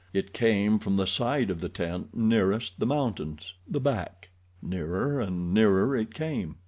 It 0.13 0.33
came 0.33 0.79
from 0.79 0.95
the 0.95 1.05
side 1.05 1.51
of 1.51 1.61
the 1.61 1.69
tent 1.69 2.17
nearest 2.17 2.79
the 2.79 2.87
mountains—the 2.87 3.79
back. 3.79 4.29
Nearer 4.59 5.21
and 5.21 5.53
nearer 5.53 5.95
it 5.95 6.11
came. 6.15 6.55